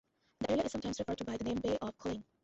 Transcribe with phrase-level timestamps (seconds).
[0.39, 2.23] The area is sometimes referred to by the name Bay of Colwyn.